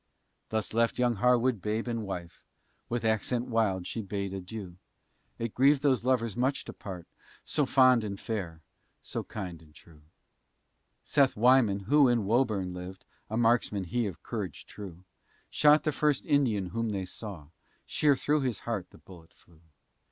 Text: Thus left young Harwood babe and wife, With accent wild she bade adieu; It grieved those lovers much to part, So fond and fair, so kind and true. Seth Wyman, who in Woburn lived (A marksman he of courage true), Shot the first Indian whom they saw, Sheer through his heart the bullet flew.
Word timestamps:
Thus 0.49 0.73
left 0.73 0.97
young 0.97 1.17
Harwood 1.17 1.61
babe 1.61 1.87
and 1.87 2.01
wife, 2.01 2.43
With 2.89 3.05
accent 3.05 3.45
wild 3.49 3.85
she 3.85 4.01
bade 4.01 4.33
adieu; 4.33 4.77
It 5.37 5.53
grieved 5.53 5.83
those 5.83 6.03
lovers 6.03 6.35
much 6.35 6.65
to 6.65 6.73
part, 6.73 7.05
So 7.43 7.67
fond 7.67 8.03
and 8.03 8.19
fair, 8.19 8.61
so 9.03 9.23
kind 9.23 9.61
and 9.61 9.75
true. 9.75 10.01
Seth 11.03 11.35
Wyman, 11.37 11.81
who 11.81 12.07
in 12.07 12.25
Woburn 12.25 12.73
lived 12.73 13.05
(A 13.29 13.37
marksman 13.37 13.83
he 13.83 14.07
of 14.07 14.23
courage 14.23 14.65
true), 14.65 15.03
Shot 15.51 15.83
the 15.83 15.91
first 15.91 16.25
Indian 16.25 16.69
whom 16.69 16.89
they 16.89 17.05
saw, 17.05 17.49
Sheer 17.85 18.15
through 18.15 18.41
his 18.41 18.61
heart 18.61 18.89
the 18.89 18.97
bullet 18.97 19.35
flew. 19.35 19.61